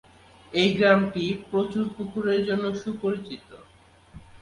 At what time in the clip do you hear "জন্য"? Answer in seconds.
2.47-2.65